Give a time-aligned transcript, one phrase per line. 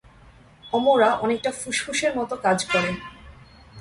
[0.73, 2.91] অমরা অনেকটা ফুসফুসের মতো কাজ করে।